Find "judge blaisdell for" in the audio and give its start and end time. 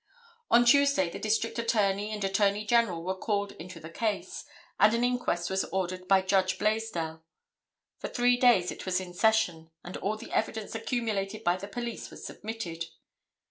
6.23-8.07